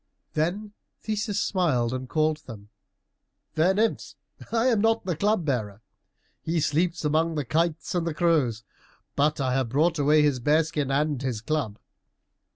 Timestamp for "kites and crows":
7.45-8.63